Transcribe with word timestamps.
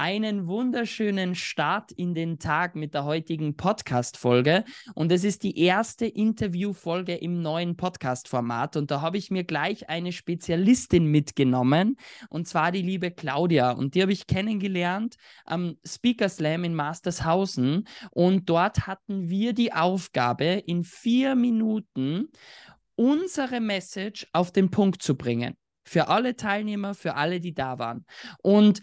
einen 0.00 0.46
wunderschönen 0.46 1.34
Start 1.34 1.92
in 1.92 2.14
den 2.14 2.38
Tag 2.38 2.74
mit 2.74 2.94
der 2.94 3.04
heutigen 3.04 3.54
Podcast-Folge. 3.58 4.64
Und 4.94 5.12
es 5.12 5.24
ist 5.24 5.42
die 5.42 5.58
erste 5.58 6.06
Interview-Folge 6.06 7.14
im 7.16 7.42
neuen 7.42 7.76
Podcast-Format. 7.76 8.78
Und 8.78 8.90
da 8.90 9.02
habe 9.02 9.18
ich 9.18 9.30
mir 9.30 9.44
gleich 9.44 9.90
eine 9.90 10.12
Spezialistin 10.12 11.04
mitgenommen, 11.04 11.98
und 12.30 12.48
zwar 12.48 12.72
die 12.72 12.80
liebe 12.80 13.10
Claudia. 13.10 13.72
Und 13.72 13.94
die 13.94 14.00
habe 14.00 14.12
ich 14.12 14.26
kennengelernt 14.26 15.16
am 15.44 15.76
Speaker 15.86 16.30
Slam 16.30 16.64
in 16.64 16.74
Mastershausen. 16.74 17.86
Und 18.10 18.48
dort 18.48 18.86
hatten 18.86 19.28
wir 19.28 19.52
die 19.52 19.74
Aufgabe, 19.74 20.62
in 20.64 20.82
vier 20.82 21.34
Minuten 21.34 22.28
unsere 22.96 23.60
Message 23.60 24.26
auf 24.32 24.50
den 24.50 24.70
Punkt 24.70 25.02
zu 25.02 25.14
bringen. 25.14 25.58
Für 25.84 26.08
alle 26.08 26.36
Teilnehmer, 26.36 26.94
für 26.94 27.16
alle, 27.16 27.38
die 27.38 27.52
da 27.52 27.78
waren. 27.78 28.06
Und 28.42 28.80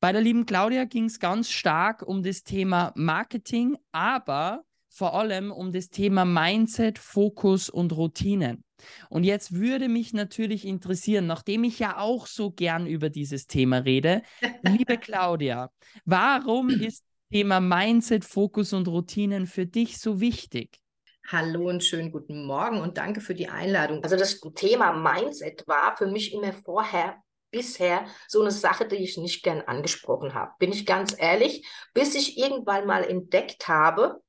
bei 0.00 0.12
der 0.12 0.22
lieben 0.22 0.46
Claudia 0.46 0.84
ging 0.84 1.04
es 1.04 1.20
ganz 1.20 1.50
stark 1.50 2.02
um 2.02 2.22
das 2.22 2.42
Thema 2.42 2.92
Marketing, 2.96 3.76
aber 3.92 4.64
vor 4.88 5.14
allem 5.14 5.52
um 5.52 5.72
das 5.72 5.90
Thema 5.90 6.24
Mindset, 6.24 6.98
Fokus 6.98 7.68
und 7.68 7.92
Routinen. 7.92 8.64
Und 9.10 9.24
jetzt 9.24 9.52
würde 9.52 9.88
mich 9.88 10.14
natürlich 10.14 10.66
interessieren, 10.66 11.26
nachdem 11.26 11.64
ich 11.64 11.78
ja 11.78 11.98
auch 11.98 12.26
so 12.26 12.50
gern 12.50 12.86
über 12.86 13.10
dieses 13.10 13.46
Thema 13.46 13.78
rede, 13.78 14.22
liebe 14.62 14.96
Claudia, 14.98 15.70
warum 16.06 16.70
ist 16.70 17.02
das 17.02 17.30
Thema 17.30 17.60
Mindset, 17.60 18.24
Fokus 18.24 18.72
und 18.72 18.88
Routinen 18.88 19.46
für 19.46 19.66
dich 19.66 19.98
so 19.98 20.18
wichtig? 20.18 20.80
Hallo 21.28 21.68
und 21.68 21.84
schönen 21.84 22.10
guten 22.10 22.46
Morgen 22.46 22.80
und 22.80 22.96
danke 22.96 23.20
für 23.20 23.34
die 23.34 23.48
Einladung. 23.48 24.02
Also 24.02 24.16
das 24.16 24.40
Thema 24.54 24.92
Mindset 24.92 25.62
war 25.68 25.94
für 25.96 26.06
mich 26.06 26.32
immer 26.32 26.54
vorher 26.54 27.22
bisher 27.50 28.06
so 28.28 28.40
eine 28.40 28.50
Sache, 28.50 28.86
die 28.86 28.96
ich 28.96 29.16
nicht 29.16 29.42
gern 29.42 29.60
angesprochen 29.60 30.34
habe. 30.34 30.52
Bin 30.58 30.72
ich 30.72 30.86
ganz 30.86 31.14
ehrlich, 31.18 31.66
bis 31.94 32.14
ich 32.14 32.38
irgendwann 32.38 32.86
mal 32.86 33.04
entdeckt 33.04 33.68
habe, 33.68 34.22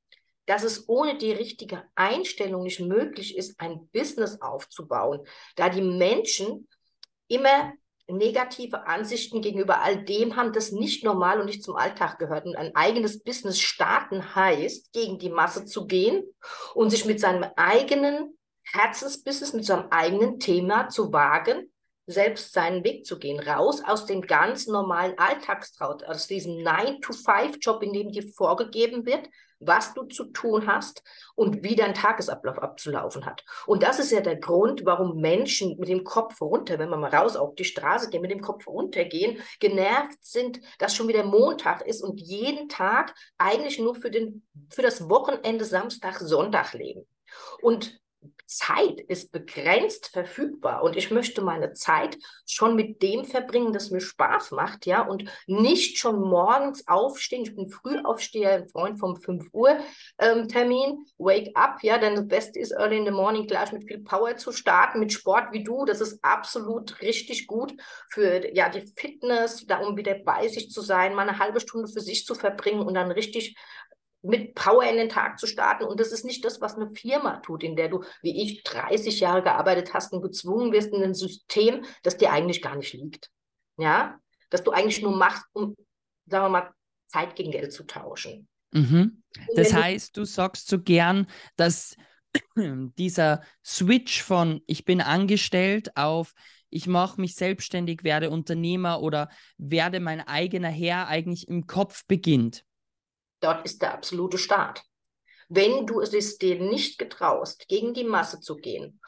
dass 0.45 0.63
es 0.63 0.89
ohne 0.89 1.17
die 1.17 1.31
richtige 1.31 1.83
Einstellung 1.95 2.63
nicht 2.63 2.79
möglich 2.79 3.37
ist, 3.37 3.59
ein 3.59 3.87
Business 3.93 4.41
aufzubauen, 4.41 5.21
da 5.55 5.69
die 5.69 5.81
Menschen 5.81 6.67
immer 7.27 7.73
negative 8.07 8.87
Ansichten 8.87 9.41
gegenüber 9.41 9.81
all 9.81 10.03
dem 10.03 10.35
haben, 10.35 10.51
das 10.51 10.71
nicht 10.71 11.03
normal 11.03 11.39
und 11.39 11.45
nicht 11.45 11.63
zum 11.63 11.75
Alltag 11.75 12.19
gehört. 12.19 12.45
Und 12.45 12.57
ein 12.57 12.75
eigenes 12.75 13.23
Business 13.23 13.59
starten 13.59 14.35
heißt, 14.35 14.91
gegen 14.91 15.17
die 15.17 15.29
Masse 15.29 15.65
zu 15.65 15.87
gehen 15.87 16.23
und 16.73 16.89
sich 16.89 17.05
mit 17.05 17.19
seinem 17.19 17.45
eigenen 17.55 18.37
Herzensbusiness, 18.63 19.53
mit 19.53 19.65
seinem 19.65 19.87
eigenen 19.89 20.39
Thema 20.39 20.89
zu 20.89 21.13
wagen 21.13 21.71
selbst 22.07 22.53
seinen 22.53 22.83
Weg 22.83 23.05
zu 23.05 23.19
gehen, 23.19 23.39
raus 23.39 23.81
aus 23.85 24.05
dem 24.05 24.21
ganz 24.21 24.67
normalen 24.67 25.17
Alltagstraut, 25.17 26.03
aus 26.03 26.27
diesem 26.27 26.57
9-to-5-Job, 26.57 27.83
in 27.83 27.93
dem 27.93 28.11
dir 28.11 28.27
vorgegeben 28.27 29.05
wird, 29.05 29.29
was 29.61 29.93
du 29.93 30.03
zu 30.03 30.25
tun 30.25 30.67
hast 30.67 31.03
und 31.35 31.63
wie 31.63 31.75
dein 31.75 31.93
Tagesablauf 31.93 32.57
abzulaufen 32.57 33.25
hat. 33.25 33.45
Und 33.67 33.83
das 33.83 33.99
ist 33.99 34.11
ja 34.11 34.21
der 34.21 34.37
Grund, 34.37 34.85
warum 34.85 35.21
Menschen 35.21 35.77
mit 35.77 35.87
dem 35.87 36.03
Kopf 36.03 36.41
runter, 36.41 36.79
wenn 36.79 36.89
man 36.89 36.99
mal 36.99 37.13
raus 37.13 37.35
auf 37.35 37.55
die 37.55 37.63
Straße 37.63 38.09
gehen, 38.09 38.21
mit 38.21 38.31
dem 38.31 38.41
Kopf 38.41 38.67
runtergehen, 38.67 39.37
genervt 39.59 40.17
sind, 40.21 40.59
dass 40.79 40.95
schon 40.95 41.07
wieder 41.07 41.23
Montag 41.23 41.85
ist 41.85 42.01
und 42.01 42.19
jeden 42.19 42.67
Tag 42.67 43.13
eigentlich 43.37 43.79
nur 43.79 43.95
für, 43.95 44.09
den, 44.09 44.43
für 44.69 44.81
das 44.81 45.09
Wochenende 45.09 45.63
Samstag, 45.63 46.19
Sonntag 46.19 46.73
leben. 46.73 47.07
Und 47.61 48.01
Zeit 48.51 48.99
ist 48.99 49.31
begrenzt 49.31 50.07
verfügbar 50.07 50.83
und 50.83 50.97
ich 50.97 51.09
möchte 51.09 51.41
meine 51.41 51.71
Zeit 51.73 52.17
schon 52.45 52.75
mit 52.75 53.01
dem 53.01 53.23
verbringen, 53.23 53.71
das 53.71 53.91
mir 53.91 54.01
Spaß 54.01 54.51
macht, 54.51 54.85
ja, 54.85 55.01
und 55.01 55.23
nicht 55.47 55.97
schon 55.97 56.19
morgens 56.19 56.87
aufstehen. 56.87 57.43
Ich 57.43 57.55
bin 57.55 57.69
Frühaufsteher, 57.69 58.53
ein 58.53 58.67
Freund 58.67 58.99
vom 58.99 59.15
5 59.15 59.47
Uhr 59.53 59.77
ähm, 60.19 60.49
Termin, 60.49 61.05
wake 61.17 61.51
up, 61.55 61.81
ja, 61.81 61.97
denn 61.97 62.15
das 62.15 62.27
Beste 62.27 62.59
ist 62.59 62.71
early 62.71 62.97
in 62.97 63.05
the 63.05 63.11
morning 63.11 63.47
gleich 63.47 63.71
mit 63.71 63.87
viel 63.87 63.99
Power 63.99 64.35
zu 64.35 64.51
starten, 64.51 64.99
mit 64.99 65.13
Sport 65.13 65.53
wie 65.53 65.63
du, 65.63 65.85
das 65.85 66.01
ist 66.01 66.23
absolut 66.23 67.01
richtig 67.01 67.47
gut 67.47 67.73
für, 68.09 68.53
ja, 68.53 68.67
die 68.67 68.85
Fitness, 68.97 69.65
da 69.65 69.79
um 69.79 69.95
wieder 69.95 70.15
bei 70.15 70.47
sich 70.49 70.69
zu 70.69 70.81
sein, 70.81 71.15
mal 71.15 71.27
eine 71.27 71.39
halbe 71.39 71.61
Stunde 71.61 71.87
für 71.87 72.01
sich 72.01 72.25
zu 72.25 72.35
verbringen 72.35 72.81
und 72.81 72.95
dann 72.95 73.11
richtig 73.11 73.55
mit 74.21 74.55
Power 74.55 74.83
in 74.83 74.97
den 74.97 75.09
Tag 75.09 75.39
zu 75.39 75.47
starten. 75.47 75.83
Und 75.85 75.99
das 75.99 76.11
ist 76.11 76.25
nicht 76.25 76.45
das, 76.45 76.61
was 76.61 76.75
eine 76.75 76.91
Firma 76.91 77.37
tut, 77.37 77.63
in 77.63 77.75
der 77.75 77.89
du, 77.89 78.03
wie 78.21 78.43
ich, 78.43 78.63
30 78.63 79.19
Jahre 79.19 79.43
gearbeitet 79.43 79.93
hast 79.93 80.13
und 80.13 80.21
gezwungen 80.21 80.71
wirst 80.71 80.93
in 80.93 81.03
ein 81.03 81.13
System, 81.13 81.83
das 82.03 82.17
dir 82.17 82.31
eigentlich 82.31 82.61
gar 82.61 82.75
nicht 82.75 82.93
liegt. 82.93 83.29
Ja, 83.77 84.19
dass 84.49 84.63
du 84.63 84.71
eigentlich 84.71 85.01
nur 85.01 85.15
machst, 85.15 85.45
um, 85.53 85.75
sagen 86.27 86.45
wir 86.45 86.49
mal, 86.49 86.71
Zeit 87.07 87.35
gegen 87.35 87.51
Geld 87.51 87.73
zu 87.73 87.83
tauschen. 87.83 88.47
Mhm. 88.71 89.23
Das 89.55 89.73
heißt, 89.73 90.15
du 90.15 90.23
sagst 90.23 90.67
so 90.67 90.79
gern, 90.79 91.27
dass 91.55 91.95
dieser 92.55 93.41
Switch 93.65 94.21
von 94.21 94.61
ich 94.67 94.85
bin 94.85 95.01
angestellt 95.01 95.97
auf 95.97 96.33
ich 96.71 96.87
mache 96.87 97.19
mich 97.19 97.35
selbstständig, 97.35 98.03
werde 98.03 98.29
Unternehmer 98.29 99.01
oder 99.01 99.29
werde 99.57 99.99
mein 99.99 100.21
eigener 100.21 100.69
Herr 100.69 101.07
eigentlich 101.09 101.49
im 101.49 101.67
Kopf 101.67 102.05
beginnt. 102.07 102.63
Dort 103.41 103.65
ist 103.65 103.81
der 103.81 103.93
absolute 103.93 104.37
Start. 104.37 104.81
Wenn 105.49 105.85
du 105.85 105.99
es 105.99 106.37
dir 106.37 106.59
nicht 106.59 106.97
getraust, 106.97 107.67
gegen 107.67 107.93
die 107.93 108.05
Masse 108.05 108.39
zu 108.39 108.55
gehen, 108.55 109.01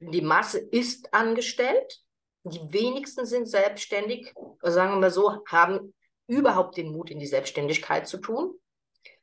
die 0.00 0.22
Masse 0.22 0.58
ist 0.58 1.14
angestellt, 1.14 2.00
die 2.42 2.60
wenigsten 2.72 3.26
sind 3.26 3.46
selbstständig, 3.48 4.34
sagen 4.60 4.94
wir 4.94 5.00
mal 5.00 5.10
so, 5.10 5.44
haben 5.46 5.94
überhaupt 6.26 6.76
den 6.76 6.90
Mut 6.90 7.10
in 7.10 7.18
die 7.18 7.26
Selbstständigkeit 7.26 8.08
zu 8.08 8.18
tun, 8.18 8.54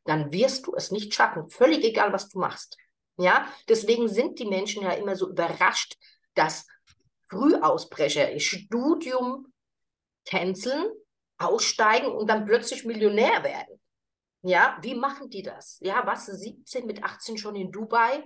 dann 0.06 0.32
wirst 0.32 0.68
du 0.68 0.76
es 0.76 0.92
nicht 0.92 1.14
schaffen, 1.14 1.50
völlig 1.50 1.84
egal, 1.84 2.14
was 2.14 2.30
du 2.30 2.40
machst. 2.40 2.78
Ja, 3.18 3.48
deswegen 3.68 4.08
sind 4.08 4.40
die 4.40 4.46
Menschen 4.46 4.84
ja 4.84 4.92
immer 4.92 5.16
so 5.16 5.30
überrascht, 5.30 5.98
dass 6.34 6.66
Frühausbrecher 7.30 8.32
ihr 8.32 8.40
Studium 8.40 9.54
canceln, 10.26 10.90
aussteigen 11.38 12.12
und 12.12 12.28
dann 12.28 12.46
plötzlich 12.46 12.86
Millionär 12.86 13.44
werden. 13.44 13.81
Ja, 14.44 14.78
wie 14.81 14.96
machen 14.96 15.29
die 15.29 15.44
das? 15.44 15.78
Ja, 15.81 16.06
was 16.06 16.25
17 16.25 16.85
mit 16.85 17.03
18 17.03 17.38
schon 17.38 17.56
in 17.56 17.72
Dubai? 17.72 18.24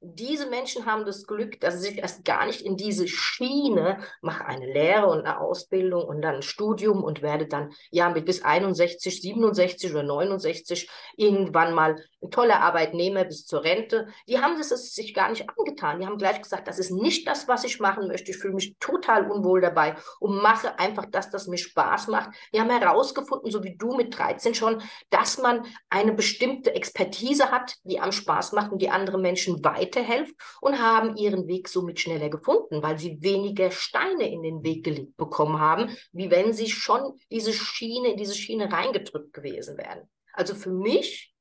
Diese 0.00 0.48
Menschen 0.48 0.86
haben 0.86 1.04
das 1.04 1.26
Glück, 1.26 1.58
dass 1.58 1.80
sie 1.80 1.88
sich 1.88 1.98
erst 1.98 2.24
gar 2.24 2.46
nicht 2.46 2.60
in 2.60 2.76
diese 2.76 3.08
Schiene, 3.08 3.98
mache 4.20 4.44
eine 4.44 4.72
Lehre 4.72 5.08
und 5.08 5.22
eine 5.22 5.40
Ausbildung 5.40 6.04
und 6.04 6.22
dann 6.22 6.36
ein 6.36 6.42
Studium 6.42 7.02
und 7.02 7.20
werde 7.20 7.48
dann 7.48 7.72
ja 7.90 8.08
mit 8.08 8.24
bis 8.24 8.44
61, 8.44 9.20
67 9.20 9.90
oder 9.90 10.04
69 10.04 10.88
irgendwann 11.16 11.74
mal 11.74 12.00
ein 12.22 12.30
toller 12.30 12.60
Arbeitnehmer 12.60 13.24
bis 13.24 13.44
zur 13.44 13.64
Rente. 13.64 14.06
Die 14.28 14.38
haben 14.38 14.56
das 14.56 14.68
sich 14.68 15.14
gar 15.14 15.30
nicht 15.30 15.46
angetan. 15.50 15.98
Die 15.98 16.06
haben 16.06 16.18
gleich 16.18 16.40
gesagt, 16.40 16.68
das 16.68 16.78
ist 16.78 16.92
nicht 16.92 17.26
das, 17.26 17.48
was 17.48 17.64
ich 17.64 17.80
machen 17.80 18.06
möchte. 18.06 18.30
Ich 18.30 18.38
fühle 18.38 18.54
mich 18.54 18.76
total 18.78 19.28
unwohl 19.28 19.60
dabei 19.60 19.96
und 20.20 20.40
mache 20.40 20.78
einfach 20.78 21.06
das, 21.10 21.30
das 21.30 21.48
mir 21.48 21.58
Spaß 21.58 22.06
macht. 22.06 22.30
Die 22.54 22.60
haben 22.60 22.70
herausgefunden, 22.70 23.50
so 23.50 23.64
wie 23.64 23.76
du 23.76 23.96
mit 23.96 24.16
13 24.16 24.54
schon, 24.54 24.80
dass 25.10 25.38
man 25.38 25.66
eine 25.90 26.12
bestimmte 26.12 26.72
Expertise 26.72 27.50
hat, 27.50 27.74
die 27.82 27.98
am 27.98 28.12
Spaß 28.12 28.52
macht 28.52 28.70
und 28.70 28.80
die 28.80 28.90
andere 28.90 29.18
Menschen 29.18 29.64
weiter 29.64 29.87
weiterhelfen 29.88 30.34
und 30.60 30.78
haben 30.78 31.16
ihren 31.16 31.46
Weg 31.46 31.68
somit 31.68 32.00
schneller 32.00 32.28
gefunden, 32.28 32.82
weil 32.82 32.98
sie 32.98 33.20
weniger 33.22 33.70
Steine 33.70 34.30
in 34.30 34.42
den 34.42 34.62
Weg 34.62 34.84
gelegt 34.84 35.16
bekommen 35.16 35.58
haben, 35.60 35.96
wie 36.12 36.30
wenn 36.30 36.52
sie 36.52 36.68
schon 36.68 37.18
diese 37.30 37.52
Schiene, 37.52 38.12
in 38.12 38.16
diese 38.16 38.34
Schiene 38.34 38.72
reingedrückt 38.72 39.32
gewesen 39.32 39.76
wären. 39.76 40.08
Also 40.32 40.54
für 40.54 40.70
mich 40.70 41.34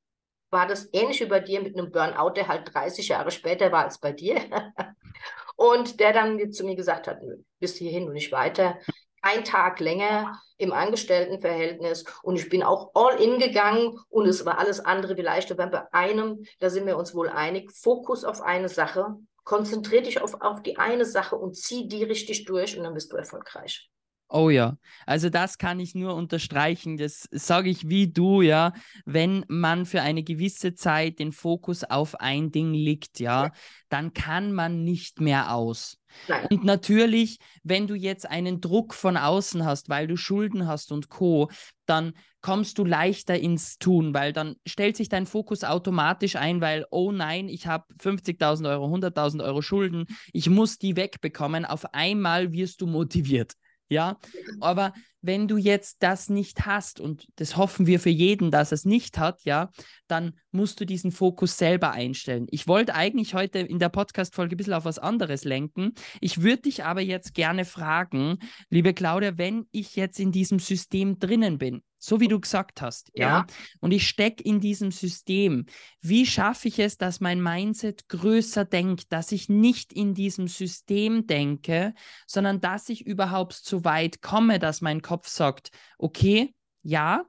war 0.50 0.68
das 0.68 0.90
ähnlich 0.94 1.20
wie 1.20 1.26
bei 1.26 1.40
dir 1.42 1.62
mit 1.62 1.78
einem 1.78 1.92
Burnout, 1.92 2.32
der 2.32 2.48
halt 2.48 2.74
30 2.74 3.10
Jahre 3.10 3.32
später 3.32 3.72
war 3.72 3.84
als 3.84 4.00
bei 4.00 4.14
dir. 4.14 4.40
und 5.56 6.00
der 6.00 6.14
dann 6.14 6.52
zu 6.52 6.66
mir 6.66 6.76
gesagt 6.76 7.08
hat, 7.08 7.20
bis 7.60 7.76
hierhin 7.76 8.08
und 8.08 8.14
nicht 8.14 8.32
weiter 8.32 8.80
ein 9.28 9.44
Tag 9.44 9.80
länger 9.80 10.40
im 10.58 10.72
Angestelltenverhältnis 10.72 12.06
und 12.24 12.38
ich 12.38 12.50
bin 12.50 12.64
auch 12.64 12.92
all 12.94 13.22
in 13.22 13.40
gegangen 13.40 14.00
und 14.10 14.28
es 14.28 14.46
war 14.46 14.58
alles 14.58 14.80
andere 14.80 15.18
wie 15.18 15.22
leicht. 15.22 15.52
Aber 15.52 15.68
bei 15.68 15.94
einem, 15.94 16.46
da 16.60 16.70
sind 16.70 16.86
wir 16.86 16.98
uns 16.98 17.14
wohl 17.14 17.30
einig, 17.30 17.72
Fokus 17.72 18.24
auf 18.24 18.42
eine 18.42 18.70
Sache, 18.70 19.16
konzentriere 19.44 20.04
dich 20.04 20.22
auf, 20.22 20.42
auf 20.42 20.64
die 20.64 20.78
eine 20.78 21.06
Sache 21.06 21.36
und 21.36 21.56
zieh 21.56 21.88
die 21.88 22.04
richtig 22.04 22.46
durch 22.46 22.78
und 22.78 22.84
dann 22.84 22.94
bist 22.94 23.12
du 23.12 23.18
erfolgreich. 23.18 23.90
Oh 24.30 24.50
ja, 24.50 24.78
also 25.06 25.30
das 25.30 25.58
kann 25.58 25.80
ich 25.80 25.96
nur 25.96 26.14
unterstreichen. 26.16 26.98
Das 26.98 27.30
sage 27.32 27.70
ich 27.70 27.88
wie 27.88 28.12
du, 28.12 28.42
ja. 28.42 28.74
Wenn 29.06 29.46
man 29.48 29.86
für 29.86 30.02
eine 30.02 30.22
gewisse 30.22 30.74
Zeit 30.74 31.20
den 31.20 31.32
Fokus 31.32 31.86
auf 31.86 32.20
ein 32.20 32.52
Ding 32.52 32.74
legt, 32.74 33.20
ja, 33.20 33.46
ja. 33.46 33.52
dann 33.88 34.14
kann 34.14 34.52
man 34.52 34.84
nicht 34.84 35.22
mehr 35.22 35.54
aus. 35.54 35.98
Nein. 36.28 36.48
Und 36.52 36.66
natürlich, 36.66 37.38
wenn 37.64 37.88
du 37.88 37.96
jetzt 37.96 38.30
einen 38.30 38.60
Druck 38.60 38.94
von 38.94 39.16
außen 39.16 39.64
hast, 39.64 39.88
weil 39.88 40.08
du 40.08 40.18
Schulden 40.18 40.68
hast 40.68 40.92
und 40.92 41.10
Co., 41.10 41.50
dann 41.86 42.14
kommst 42.42 42.78
du 42.78 42.86
leichter 42.86 43.40
ins 43.40 43.78
Tun, 43.78 44.14
weil 44.14 44.34
dann 44.34 44.56
stellt 44.66 44.98
sich 44.98 45.08
dein 45.08 45.26
Fokus 45.26 45.64
automatisch 45.64 46.36
ein, 46.36 46.60
weil, 46.60 46.86
oh 46.92 47.14
nein, 47.14 47.48
ich 47.48 47.68
habe 47.68 47.86
50.000 48.02 48.70
Euro, 48.70 48.94
100.000 48.94 49.44
Euro 49.44 49.62
Schulden, 49.62 50.06
ich 50.34 50.50
muss 50.50 50.78
die 50.78 50.98
wegbekommen. 50.98 51.66
Auf 51.66 51.94
einmal 51.94 52.52
wirst 52.52 52.82
du 52.82 52.88
motiviert. 52.88 53.54
Ja, 53.90 54.18
aber 54.60 54.94
wenn 55.22 55.48
du 55.48 55.58
jetzt 55.58 55.98
das 56.04 56.30
nicht 56.30 56.66
hast, 56.66 57.00
und 57.00 57.28
das 57.36 57.58
hoffen 57.58 57.88
wir 57.88 58.00
für 58.00 58.10
jeden, 58.10 58.52
dass 58.52 58.72
es 58.72 58.86
nicht 58.86 59.18
hat, 59.18 59.44
ja, 59.44 59.72
dann 60.08 60.38
musst 60.52 60.80
du 60.80 60.86
diesen 60.86 61.12
Fokus 61.12 61.58
selber 61.58 61.92
einstellen. 61.92 62.48
Ich 62.50 62.68
wollte 62.68 62.96
eigentlich 62.96 63.34
heute 63.34 63.60
in 63.60 63.80
der 63.80 63.90
Podcast-Folge 63.90 64.56
ein 64.56 64.58
bisschen 64.58 64.74
auf 64.74 64.86
was 64.86 65.00
anderes 65.00 65.44
lenken. 65.44 65.94
Ich 66.22 66.42
würde 66.42 66.64
dich 66.64 66.84
aber 66.84 67.02
jetzt 67.02 67.34
gerne 67.34 67.66
fragen, 67.66 68.38
liebe 68.70 68.94
Claudia, 68.94 69.38
wenn 69.38 69.68
ich 69.72 69.96
jetzt 69.96 70.20
in 70.20 70.32
diesem 70.32 70.60
System 70.60 71.20
drinnen 71.20 71.58
bin, 71.58 71.82
so 72.00 72.20
wie 72.20 72.28
du 72.28 72.40
gesagt 72.40 72.82
hast, 72.82 73.12
ja. 73.14 73.28
ja? 73.28 73.48
Und 73.80 73.92
ich 73.92 74.08
stecke 74.08 74.44
in 74.44 74.60
diesem 74.60 74.92
System. 74.92 75.66
Wie 76.02 76.26
schaffe 76.26 76.68
ich 76.68 76.80
es, 76.80 76.98
dass 76.98 77.20
mein 77.20 77.42
Mindset 77.42 78.08
größer 78.10 78.66
denkt, 78.66 79.12
dass 79.12 79.32
ich 79.32 79.50
nicht 79.50 79.94
in 79.94 80.14
diesem 80.14 80.48
System 80.48 81.28
denke, 81.28 81.94
sondern 82.26 82.62
dass 82.62 82.90
ich 82.90 83.06
überhaupt 83.06 83.54
so 83.54 83.84
weit 83.84 84.22
komme, 84.22 84.60
dass 84.60 84.82
mein 84.82 85.02
Kopf 85.02 85.28
sagt, 85.28 85.72
okay, 85.98 86.54
ja, 86.84 87.26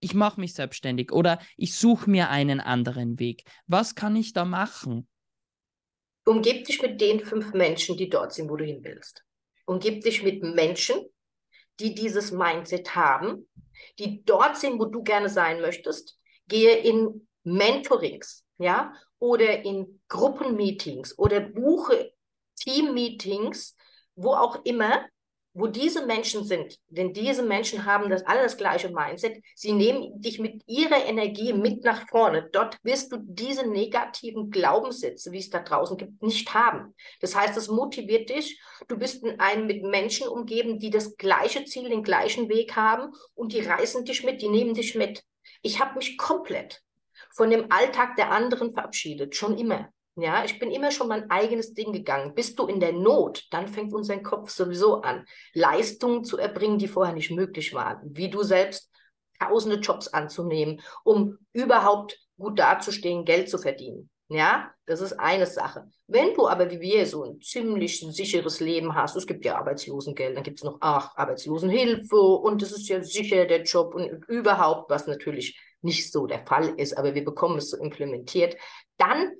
ich 0.00 0.14
mache 0.14 0.40
mich 0.40 0.54
selbstständig 0.54 1.12
oder 1.12 1.40
ich 1.56 1.74
suche 1.74 2.08
mir 2.08 2.30
einen 2.30 2.60
anderen 2.60 3.18
Weg. 3.18 3.44
Was 3.66 3.94
kann 3.94 4.16
ich 4.16 4.32
da 4.32 4.44
machen? 4.44 5.08
Umgib 6.24 6.64
dich 6.66 6.82
mit 6.82 7.00
den 7.00 7.20
fünf 7.20 7.52
Menschen, 7.54 7.96
die 7.96 8.08
dort 8.08 8.32
sind, 8.32 8.50
wo 8.50 8.56
du 8.56 8.64
hin 8.64 8.80
willst. 8.82 9.24
Umgib 9.64 10.02
dich 10.02 10.22
mit 10.22 10.42
Menschen, 10.42 10.96
die 11.80 11.94
dieses 11.94 12.32
Mindset 12.32 12.94
haben, 12.94 13.48
die 13.98 14.24
dort 14.24 14.56
sind, 14.56 14.78
wo 14.78 14.86
du 14.86 15.02
gerne 15.02 15.28
sein 15.28 15.60
möchtest. 15.60 16.18
Gehe 16.48 16.76
in 16.76 17.28
Mentorings, 17.44 18.44
ja, 18.58 18.92
oder 19.18 19.64
in 19.64 20.00
Gruppenmeetings 20.08 21.18
oder 21.18 21.40
buche 21.40 22.12
Teammeetings, 22.56 23.76
wo 24.14 24.34
auch 24.34 24.64
immer, 24.64 25.06
wo 25.54 25.66
diese 25.66 26.06
Menschen 26.06 26.44
sind, 26.44 26.78
denn 26.88 27.12
diese 27.12 27.42
Menschen 27.42 27.84
haben 27.84 28.10
das 28.10 28.24
alle 28.26 28.42
das 28.42 28.56
gleiche 28.56 28.90
Mindset, 28.90 29.42
sie 29.54 29.72
nehmen 29.72 30.20
dich 30.20 30.38
mit 30.38 30.62
ihrer 30.66 31.04
Energie 31.04 31.52
mit 31.52 31.84
nach 31.84 32.06
vorne. 32.08 32.48
Dort 32.52 32.76
wirst 32.82 33.12
du 33.12 33.18
diese 33.20 33.66
negativen 33.66 34.50
Glaubenssätze, 34.50 35.32
wie 35.32 35.38
es 35.38 35.50
da 35.50 35.60
draußen 35.60 35.96
gibt, 35.96 36.22
nicht 36.22 36.54
haben. 36.54 36.94
Das 37.20 37.34
heißt, 37.34 37.56
es 37.56 37.68
motiviert 37.68 38.30
dich. 38.30 38.60
Du 38.86 38.98
bist 38.98 39.24
in 39.24 39.40
einem 39.40 39.66
mit 39.66 39.82
Menschen 39.82 40.28
umgeben, 40.28 40.78
die 40.78 40.90
das 40.90 41.16
gleiche 41.16 41.64
Ziel, 41.64 41.88
den 41.88 42.02
gleichen 42.02 42.48
Weg 42.48 42.76
haben 42.76 43.12
und 43.34 43.52
die 43.52 43.60
reißen 43.60 44.04
dich 44.04 44.22
mit, 44.24 44.42
die 44.42 44.48
nehmen 44.48 44.74
dich 44.74 44.94
mit. 44.94 45.24
Ich 45.62 45.80
habe 45.80 45.96
mich 45.96 46.16
komplett 46.18 46.82
von 47.30 47.50
dem 47.50 47.70
Alltag 47.70 48.16
der 48.16 48.30
anderen 48.30 48.72
verabschiedet, 48.72 49.34
schon 49.34 49.58
immer. 49.58 49.92
Ja, 50.20 50.44
ich 50.44 50.58
bin 50.58 50.72
immer 50.72 50.90
schon 50.90 51.06
mein 51.06 51.30
eigenes 51.30 51.74
Ding 51.74 51.92
gegangen. 51.92 52.34
Bist 52.34 52.58
du 52.58 52.66
in 52.66 52.80
der 52.80 52.92
Not, 52.92 53.46
dann 53.52 53.68
fängt 53.68 53.94
unser 53.94 54.18
Kopf 54.18 54.50
sowieso 54.50 55.02
an, 55.02 55.24
Leistungen 55.54 56.24
zu 56.24 56.38
erbringen, 56.38 56.78
die 56.78 56.88
vorher 56.88 57.14
nicht 57.14 57.30
möglich 57.30 57.72
waren. 57.72 58.00
Wie 58.02 58.28
du 58.28 58.42
selbst 58.42 58.90
tausende 59.38 59.76
Jobs 59.76 60.08
anzunehmen, 60.08 60.80
um 61.04 61.38
überhaupt 61.52 62.18
gut 62.36 62.58
dazustehen, 62.58 63.24
Geld 63.24 63.48
zu 63.48 63.58
verdienen. 63.58 64.10
Ja, 64.28 64.72
das 64.86 65.00
ist 65.00 65.12
eine 65.12 65.46
Sache. 65.46 65.88
Wenn 66.08 66.34
du 66.34 66.48
aber 66.48 66.68
wie 66.70 66.80
wir 66.80 67.06
so 67.06 67.22
ein 67.22 67.40
ziemlich 67.40 68.00
sicheres 68.00 68.58
Leben 68.58 68.96
hast, 68.96 69.14
es 69.14 69.26
gibt 69.26 69.44
ja 69.44 69.56
Arbeitslosengeld, 69.56 70.36
dann 70.36 70.42
gibt 70.42 70.58
es 70.58 70.64
noch 70.64 70.78
ach, 70.80 71.16
Arbeitslosenhilfe 71.16 72.16
und 72.16 72.60
es 72.60 72.72
ist 72.72 72.88
ja 72.88 73.02
sicher 73.04 73.46
der 73.46 73.62
Job 73.62 73.94
und 73.94 74.24
überhaupt, 74.26 74.90
was 74.90 75.06
natürlich 75.06 75.58
nicht 75.80 76.10
so 76.10 76.26
der 76.26 76.44
Fall 76.44 76.74
ist, 76.76 76.98
aber 76.98 77.14
wir 77.14 77.24
bekommen 77.24 77.58
es 77.58 77.70
so 77.70 77.78
implementiert, 77.78 78.56
dann 78.96 79.32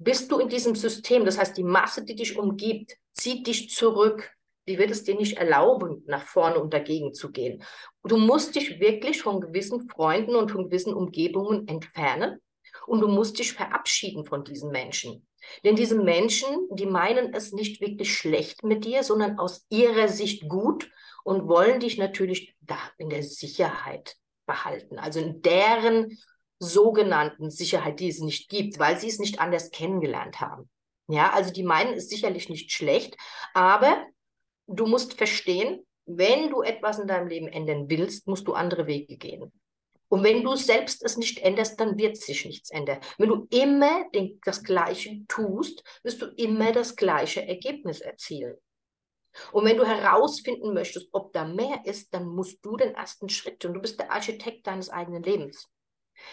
bist 0.00 0.32
du 0.32 0.38
in 0.38 0.48
diesem 0.48 0.74
System, 0.74 1.24
das 1.24 1.38
heißt, 1.38 1.56
die 1.56 1.62
Masse, 1.62 2.04
die 2.04 2.14
dich 2.14 2.38
umgibt, 2.38 2.96
zieht 3.12 3.46
dich 3.46 3.70
zurück. 3.70 4.30
Die 4.66 4.78
wird 4.78 4.90
es 4.90 5.04
dir 5.04 5.14
nicht 5.14 5.36
erlauben, 5.36 6.02
nach 6.06 6.24
vorne 6.24 6.58
und 6.58 6.72
dagegen 6.72 7.12
zu 7.12 7.30
gehen. 7.30 7.62
Du 8.04 8.16
musst 8.16 8.54
dich 8.54 8.80
wirklich 8.80 9.22
von 9.22 9.40
gewissen 9.40 9.88
Freunden 9.88 10.36
und 10.36 10.50
von 10.50 10.64
gewissen 10.64 10.94
Umgebungen 10.94 11.68
entfernen 11.68 12.40
und 12.86 13.00
du 13.00 13.08
musst 13.08 13.38
dich 13.38 13.52
verabschieden 13.52 14.24
von 14.24 14.42
diesen 14.42 14.70
Menschen. 14.70 15.26
Denn 15.64 15.76
diese 15.76 15.96
Menschen, 15.96 16.48
die 16.70 16.86
meinen 16.86 17.34
es 17.34 17.52
nicht 17.52 17.80
wirklich 17.80 18.16
schlecht 18.16 18.64
mit 18.64 18.84
dir, 18.84 19.02
sondern 19.02 19.38
aus 19.38 19.66
ihrer 19.68 20.08
Sicht 20.08 20.48
gut 20.48 20.90
und 21.24 21.46
wollen 21.48 21.80
dich 21.80 21.98
natürlich 21.98 22.54
da 22.60 22.78
in 22.96 23.10
der 23.10 23.22
Sicherheit 23.22 24.16
behalten. 24.46 24.98
Also 24.98 25.20
in 25.20 25.42
deren 25.42 26.16
sogenannten 26.60 27.50
Sicherheit, 27.50 27.98
die 27.98 28.08
es 28.08 28.20
nicht 28.20 28.48
gibt, 28.48 28.78
weil 28.78 28.98
sie 28.98 29.08
es 29.08 29.18
nicht 29.18 29.40
anders 29.40 29.70
kennengelernt 29.70 30.40
haben. 30.40 30.70
Ja, 31.08 31.32
also 31.32 31.52
die 31.52 31.64
meinen 31.64 31.94
es 31.94 32.08
sicherlich 32.08 32.48
nicht 32.48 32.70
schlecht, 32.70 33.16
aber 33.54 34.06
du 34.68 34.86
musst 34.86 35.14
verstehen, 35.14 35.84
wenn 36.06 36.50
du 36.50 36.62
etwas 36.62 36.98
in 36.98 37.08
deinem 37.08 37.28
Leben 37.28 37.48
ändern 37.48 37.88
willst, 37.88 38.28
musst 38.28 38.46
du 38.46 38.52
andere 38.52 38.86
Wege 38.86 39.16
gehen. 39.16 39.52
Und 40.08 40.24
wenn 40.24 40.42
du 40.42 40.54
selbst 40.56 41.04
es 41.04 41.16
nicht 41.16 41.38
änderst, 41.38 41.80
dann 41.80 41.96
wird 41.96 42.16
sich 42.16 42.44
nichts 42.44 42.70
ändern. 42.70 42.98
Wenn 43.16 43.28
du 43.28 43.46
immer 43.50 44.08
den, 44.10 44.40
das 44.44 44.62
Gleiche 44.62 45.24
tust, 45.28 45.84
wirst 46.02 46.20
du 46.20 46.26
immer 46.36 46.72
das 46.72 46.96
gleiche 46.96 47.46
Ergebnis 47.46 48.00
erzielen. 48.00 48.56
Und 49.52 49.64
wenn 49.64 49.76
du 49.76 49.86
herausfinden 49.86 50.74
möchtest, 50.74 51.08
ob 51.12 51.32
da 51.32 51.44
mehr 51.44 51.82
ist, 51.84 52.12
dann 52.12 52.26
musst 52.26 52.58
du 52.64 52.76
den 52.76 52.94
ersten 52.94 53.28
Schritt 53.28 53.60
tun. 53.60 53.74
Du 53.74 53.80
bist 53.80 54.00
der 54.00 54.10
Architekt 54.10 54.66
deines 54.66 54.90
eigenen 54.90 55.22
Lebens. 55.22 55.68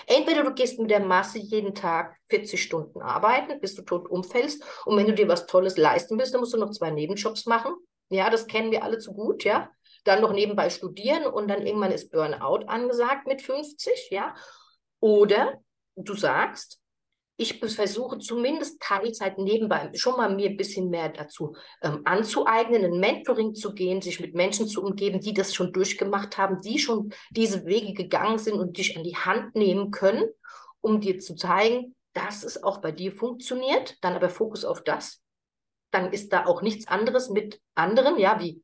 Entweder 0.05 0.43
du 0.43 0.53
gehst 0.53 0.79
mit 0.79 0.89
der 0.89 0.99
Masse 0.99 1.39
jeden 1.39 1.75
Tag 1.75 2.17
40 2.29 2.61
Stunden 2.61 3.01
arbeiten, 3.01 3.59
bis 3.59 3.75
du 3.75 3.81
tot 3.81 4.07
umfällst. 4.09 4.63
Und 4.85 4.97
wenn 4.97 5.07
du 5.07 5.13
dir 5.13 5.27
was 5.27 5.47
Tolles 5.47 5.77
leisten 5.77 6.17
willst, 6.17 6.33
dann 6.33 6.41
musst 6.41 6.53
du 6.53 6.57
noch 6.57 6.71
zwei 6.71 6.91
Nebenjobs 6.91 7.45
machen. 7.45 7.73
Ja, 8.09 8.29
das 8.29 8.47
kennen 8.47 8.71
wir 8.71 8.83
alle 8.83 8.99
zu 8.99 9.13
gut, 9.13 9.43
ja. 9.43 9.69
Dann 10.03 10.21
noch 10.21 10.31
nebenbei 10.31 10.69
studieren 10.69 11.25
und 11.25 11.49
dann 11.49 11.65
irgendwann 11.65 11.91
ist 11.91 12.11
Burnout 12.11 12.65
angesagt 12.67 13.27
mit 13.27 13.41
50, 13.41 14.09
ja. 14.11 14.33
Oder 14.99 15.61
du 15.95 16.13
sagst, 16.15 16.79
ich 17.39 17.59
versuche 17.59 18.17
zumindest 18.17 18.81
Teilzeit 18.81 19.37
nebenbei 19.37 19.91
schon 19.93 20.17
mal 20.17 20.33
mir 20.35 20.49
ein 20.49 20.57
bisschen 20.57 20.89
mehr 20.89 21.09
dazu 21.09 21.55
ähm, 21.83 22.01
anzueignen, 22.03 22.83
ein 22.83 22.99
Mentoring 22.99 23.53
zu 23.53 23.75
gehen, 23.75 24.01
sich 24.01 24.19
mit 24.19 24.33
Menschen 24.33 24.67
zu 24.67 24.83
umgeben, 24.83 25.19
die 25.19 25.35
das 25.35 25.53
schon 25.53 25.71
durchgemacht 25.71 26.37
haben, 26.39 26.61
die 26.61 26.79
schon 26.79 27.13
diese 27.29 27.65
Wege 27.65 27.93
gegangen 27.93 28.39
sind 28.39 28.55
und 28.55 28.77
dich 28.77 28.97
an 28.97 29.03
die 29.03 29.15
Hand 29.15 29.55
nehmen 29.55 29.91
können, 29.91 30.25
um 30.81 30.99
dir 30.99 31.19
zu 31.19 31.35
zeigen, 31.35 31.95
dass 32.13 32.43
es 32.43 32.63
auch 32.63 32.79
bei 32.79 32.91
dir 32.91 33.11
funktioniert. 33.11 33.97
Dann 34.01 34.15
aber 34.15 34.29
Fokus 34.29 34.65
auf 34.65 34.83
das. 34.83 35.21
Dann 35.91 36.11
ist 36.11 36.33
da 36.33 36.47
auch 36.47 36.63
nichts 36.63 36.87
anderes 36.87 37.29
mit 37.29 37.61
anderen, 37.75 38.17
ja, 38.17 38.39
wie 38.39 38.63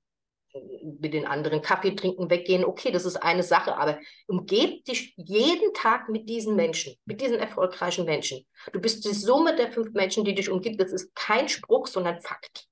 mit 1.00 1.14
den 1.14 1.26
anderen 1.26 1.62
Kaffee 1.62 1.96
trinken 1.96 2.30
weggehen, 2.30 2.64
okay, 2.64 2.92
das 2.92 3.06
ist 3.06 3.18
eine 3.18 3.44
Sache, 3.44 3.76
aber 3.78 4.00
umgeb 4.28 4.86
dich 4.86 5.14
jeden 5.18 5.74
Tag 5.74 6.10
mit 6.10 6.30
diesen 6.30 6.56
Menschen, 6.56 6.95
mit 7.06 7.22
diesen 7.22 7.38
erfolgreichen 7.38 8.06
Menschen. 8.06 8.45
Du 8.72 8.80
bist 8.80 9.06
die 9.06 9.14
Summe 9.14 9.56
der 9.56 9.72
fünf 9.72 9.92
Menschen, 9.94 10.24
die 10.24 10.36
dich 10.36 10.50
umgibt. 10.50 10.80
Das 10.80 10.92
ist 10.92 11.14
kein 11.16 11.50
Spruch, 11.50 11.88
sondern 11.88 12.22
Fakt. 12.22 12.68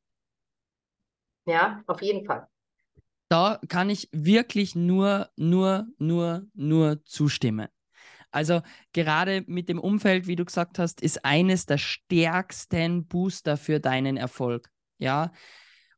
Ja, 1.46 1.82
auf 1.88 2.02
jeden 2.02 2.26
Fall. 2.26 2.48
Da 3.30 3.60
kann 3.68 3.90
ich 3.90 4.10
wirklich 4.12 4.76
nur, 4.76 5.30
nur, 5.36 5.88
nur, 5.98 6.46
nur 6.54 7.04
zustimmen. 7.06 7.68
Also 8.30 8.62
gerade 8.94 9.44
mit 9.48 9.70
dem 9.70 9.80
Umfeld, 9.80 10.28
wie 10.28 10.36
du 10.36 10.46
gesagt 10.46 10.80
hast, 10.80 11.02
ist 11.02 11.26
eines 11.26 11.66
der 11.66 11.78
stärksten 11.78 13.08
Booster 13.08 13.58
für 13.58 13.80
deinen 13.80 14.18
Erfolg. 14.18 14.70
Ja. 14.98 15.32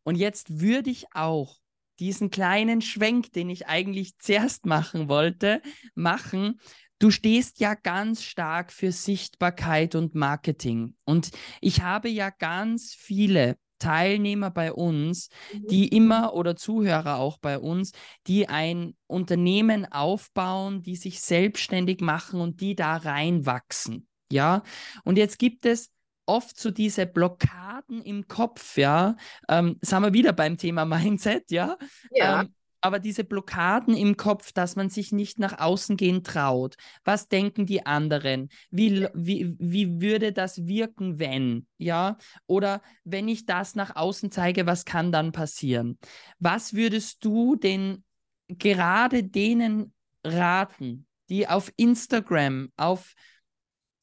Und 0.04 0.16
jetzt 0.16 0.60
würde 0.60 0.90
ich 0.90 1.06
auch 1.14 1.58
diesen 2.00 2.30
kleinen 2.30 2.82
Schwenk, 2.82 3.32
den 3.34 3.50
ich 3.50 3.68
eigentlich 3.68 4.18
zuerst 4.20 4.66
machen 4.66 5.10
wollte, 5.10 5.62
machen. 5.96 6.60
Du 7.00 7.12
stehst 7.12 7.60
ja 7.60 7.74
ganz 7.74 8.24
stark 8.24 8.72
für 8.72 8.92
Sichtbarkeit 8.92 9.96
und 9.96 10.16
Marketing. 10.16 10.96
Und 11.04 11.32
ich 11.60 11.82
habe 11.82 12.08
ja 12.10 12.30
ganz 12.30 12.94
viele 12.98 13.58
Teilnehmer 13.84 14.50
bei 14.50 14.72
uns, 14.72 15.28
mhm. 15.52 15.68
die 15.68 15.88
immer 15.90 16.34
oder 16.34 16.56
Zuhörer 16.56 17.18
auch 17.18 17.38
bei 17.40 17.60
uns, 17.60 17.92
die 18.28 18.48
ein 18.48 18.96
Unternehmen 19.08 19.86
aufbauen, 19.92 20.82
die 20.82 20.96
sich 20.96 21.20
selbstständig 21.20 22.00
machen 22.00 22.40
und 22.40 22.62
die 22.62 22.76
da 22.76 22.96
reinwachsen. 22.96 24.08
Ja, 24.32 24.64
und 25.04 25.18
jetzt 25.18 25.38
gibt 25.38 25.66
es 25.66 25.93
oft 26.26 26.60
so 26.60 26.72
diese 26.72 27.06
Blockaden 27.06 28.02
im 28.02 28.28
Kopf, 28.28 28.78
ja. 28.78 29.16
Ähm, 29.48 29.78
sind 29.82 30.02
wir 30.02 30.14
wieder 30.14 30.34
beim 30.34 30.58
Thema 30.58 30.86
Mindset, 30.86 31.52
ja. 31.52 31.78
Ja. 32.12 32.42
Ähm, 32.42 32.54
aber 32.84 33.00
diese 33.00 33.24
Blockaden 33.24 33.96
im 33.96 34.18
Kopf, 34.18 34.52
dass 34.52 34.76
man 34.76 34.90
sich 34.90 35.14
nicht 35.14 35.40
nach 35.40 35.58
außen 35.58 35.96
gehen 35.96 36.22
traut. 36.22 36.76
Was 37.06 37.30
denken 37.30 37.66
die 37.66 37.86
anderen? 37.86 38.50
Wie, 38.72 39.08
wie, 39.14 39.56
wie 39.58 40.02
würde 40.02 40.34
das 40.34 40.68
wirken, 40.68 41.18
wenn? 41.18 41.66
Ja? 41.78 42.18
Oder 42.46 42.82
wenn 43.06 43.30
ich 43.30 43.46
das 43.46 43.76
nach 43.76 43.96
außen 43.96 44.32
zeige, 44.32 44.66
was 44.66 44.84
kann 44.84 45.14
dann 45.14 45.32
passieren? 45.32 45.98
Was 46.40 46.74
würdest 46.74 47.24
du 47.24 47.56
denn 47.56 48.04
gerade 48.50 49.24
denen 49.24 49.94
raten, 50.26 51.08
die 51.30 51.48
auf 51.48 51.72
Instagram, 51.78 52.70
auf 52.76 53.14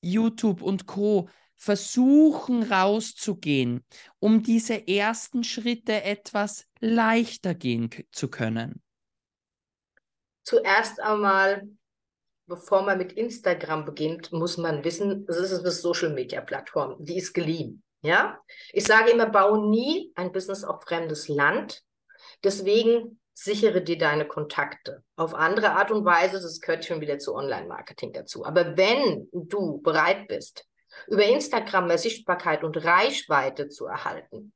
YouTube 0.01 0.63
und 0.63 0.87
Co 0.87 1.29
versuchen 1.61 2.63
rauszugehen, 2.63 3.85
um 4.19 4.43
diese 4.43 4.89
ersten 4.89 5.45
Schritte 5.45 6.03
etwas 6.03 6.67
leichter 6.81 7.55
gehen 7.55 7.91
zu 8.13 8.29
können? 8.29 8.83
zuerst 10.51 11.01
einmal, 11.01 11.69
bevor 12.47 12.83
man 12.83 12.99
mit 12.99 13.13
Instagram 13.13 13.85
beginnt, 13.85 14.33
muss 14.33 14.57
man 14.57 14.83
wissen, 14.85 15.25
es 15.29 15.37
ist 15.37 15.61
eine 15.61 15.71
Social-Media-Plattform, 15.71 16.97
die 16.99 17.19
ist 17.19 17.33
geliehen. 17.33 17.85
Ja? 18.03 18.41
Ich 18.73 18.85
sage 18.85 19.11
immer, 19.11 19.27
baue 19.27 19.71
nie 19.71 20.13
ein 20.17 20.33
Business 20.33 20.65
auf 20.65 20.83
fremdes 20.83 21.29
Land. 21.29 21.85
Deswegen 22.43 23.21
sichere 23.33 23.81
dir 23.81 23.97
deine 23.97 24.27
Kontakte 24.27 25.05
auf 25.17 25.35
andere 25.35 25.71
Art 25.71 25.93
und 25.93 26.05
Weise. 26.05 26.41
Das 26.41 26.61
gehört 26.61 26.85
schon 26.85 27.01
wieder 27.01 27.19
zu 27.19 27.35
Online-Marketing 27.35 28.13
dazu. 28.13 28.45
Aber 28.45 28.77
wenn 28.77 29.29
du 29.33 29.81
bereit 29.81 30.27
bist, 30.27 30.67
über 31.07 31.25
Instagram 31.25 31.87
mehr 31.87 31.99
Sichtbarkeit 31.99 32.65
und 32.65 32.85
Reichweite 32.85 33.69
zu 33.69 33.87
erhalten, 33.87 34.53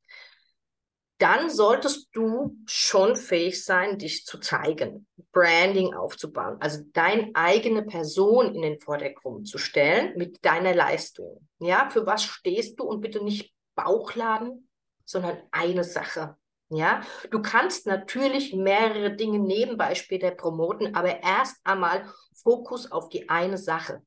dann 1.19 1.49
solltest 1.49 2.09
du 2.13 2.57
schon 2.67 3.17
fähig 3.17 3.65
sein, 3.65 3.99
dich 3.99 4.27
zu 4.27 4.39
zeigen, 4.39 5.07
Branding 5.33 5.95
aufzubauen, 5.95 6.57
also 6.61 6.83
deine 6.93 7.31
eigene 7.35 7.83
Person 7.83 8.55
in 8.55 8.63
den 8.63 8.81
Vordergrund 8.81 9.49
zu 9.49 9.59
stellen 9.59 10.17
mit 10.17 10.45
deiner 10.45 10.75
Leistung. 10.75 11.49
Ja, 11.61 11.89
für 11.91 12.05
was 12.05 12.25
stehst 12.25 12.79
du 12.81 12.85
und 12.85 13.01
bitte 13.01 13.23
nicht 13.23 13.55
Bauchladen, 13.77 14.69
sondern 15.05 15.39
eine 15.51 15.85
Sache. 15.85 16.37
Ja, 16.71 17.03
du 17.31 17.41
kannst 17.41 17.87
natürlich 17.87 18.55
mehrere 18.55 19.15
Dinge 19.15 19.39
nebenbei 19.39 19.95
später 19.95 20.31
promoten, 20.31 20.95
aber 20.95 21.23
erst 21.23 21.57
einmal 21.65 22.11
Fokus 22.35 22.91
auf 22.91 23.09
die 23.09 23.29
eine 23.29 23.59
Sache. 23.59 24.03